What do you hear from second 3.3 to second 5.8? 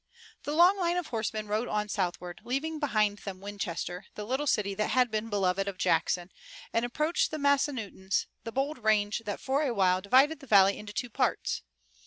Winchester, the little city that had been beloved of